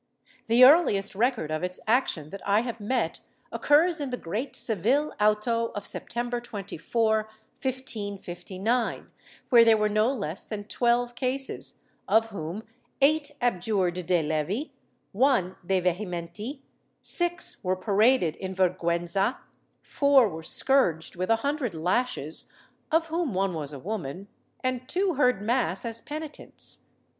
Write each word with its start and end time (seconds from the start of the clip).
The 0.47 0.63
earliest 0.63 1.13
record 1.13 1.51
of 1.51 1.61
its 1.63 1.79
action 1.85 2.31
that 2.31 2.41
I 2.43 2.61
have 2.61 2.79
met 2.79 3.19
occurs 3.51 4.01
in 4.01 4.09
the 4.09 4.17
great 4.17 4.55
Seville 4.55 5.13
auto 5.21 5.67
of 5.75 5.85
September 5.85 6.39
24, 6.41 7.29
1559, 7.61 9.11
where 9.49 9.63
there 9.63 9.77
were 9.77 9.87
no 9.89 10.07
less 10.11 10.47
than 10.47 10.63
twelve 10.63 11.13
cases, 11.13 11.83
of 12.07 12.29
whom 12.31 12.63
eight 12.99 13.29
abjured 13.41 13.93
de 14.07 14.23
levi, 14.23 14.71
one 15.11 15.55
de 15.63 15.79
vehementi, 15.79 16.61
six 17.03 17.63
were 17.63 17.75
paraded 17.75 18.35
in 18.37 18.55
vergiienza, 18.55 19.37
four 19.83 20.27
were 20.27 20.41
scourged 20.41 21.15
with 21.15 21.29
a 21.29 21.35
hundred 21.45 21.75
lashes 21.75 22.49
(of 22.91 23.05
whom 23.09 23.35
one 23.35 23.53
was 23.53 23.71
a 23.71 23.77
woman) 23.77 24.29
and 24.63 24.89
two 24.89 25.13
heard 25.13 25.43
mass 25.43 25.85
as 25.85 26.01
penitents. 26.01 26.85